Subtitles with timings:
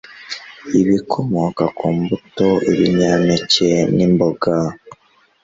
[0.79, 4.53] ibikomoka ku mbuto ibinyampeke nimboga